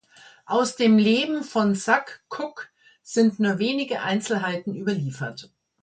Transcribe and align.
Aus 0.47 0.77
dem 0.77 0.97
Leben 0.97 1.43
von 1.43 1.75
Sak 1.75 2.23
K’uk’ 2.27 2.71
sind 3.03 3.39
nur 3.39 3.59
wenige 3.59 4.01
Einzelheiten 4.01 4.73
überliefert. 4.73 5.51